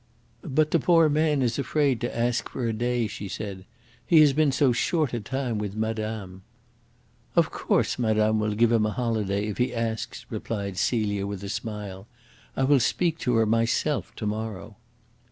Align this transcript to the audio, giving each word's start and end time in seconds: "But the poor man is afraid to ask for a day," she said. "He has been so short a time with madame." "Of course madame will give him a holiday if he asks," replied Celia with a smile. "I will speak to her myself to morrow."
"But 0.43 0.71
the 0.71 0.79
poor 0.79 1.09
man 1.09 1.43
is 1.43 1.59
afraid 1.59 2.01
to 2.01 2.17
ask 2.17 2.49
for 2.49 2.67
a 2.67 2.73
day," 2.73 3.05
she 3.05 3.27
said. 3.27 3.65
"He 4.03 4.19
has 4.21 4.33
been 4.33 4.51
so 4.51 4.71
short 4.71 5.13
a 5.13 5.19
time 5.19 5.59
with 5.59 5.75
madame." 5.75 6.41
"Of 7.35 7.51
course 7.51 7.99
madame 7.99 8.39
will 8.39 8.55
give 8.55 8.71
him 8.71 8.87
a 8.87 8.93
holiday 8.93 9.45
if 9.45 9.59
he 9.59 9.75
asks," 9.75 10.25
replied 10.31 10.77
Celia 10.79 11.27
with 11.27 11.43
a 11.43 11.49
smile. 11.49 12.07
"I 12.57 12.63
will 12.63 12.79
speak 12.79 13.19
to 13.19 13.35
her 13.35 13.45
myself 13.45 14.15
to 14.15 14.25
morrow." 14.25 14.77